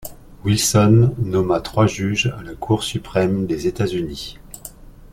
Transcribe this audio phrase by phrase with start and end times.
[0.43, 4.39] Wilson nomma trois juges à la Cour suprême des États-Unis.